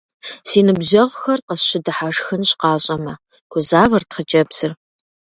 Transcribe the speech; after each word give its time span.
Си 0.47 0.59
ныбжьэгъухэр 0.65 1.39
къысщыдыхьэшхынщ, 1.47 2.49
сыкъащӀэмэ,- 2.51 3.13
гузавэрт 3.51 4.09
хъыджэбзыр. 4.15 4.71